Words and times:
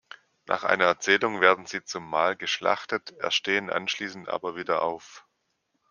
Nach 0.47 0.63
einer 0.63 0.85
Erzählung 0.85 1.41
werden 1.41 1.67
sie 1.67 1.83
zum 1.83 2.09
Mahl 2.09 2.35
geschlachtet, 2.35 3.11
erstehen 3.19 3.69
anschließend 3.69 4.29
aber 4.29 4.55
wieder 4.55 4.81
auf. 4.81 5.27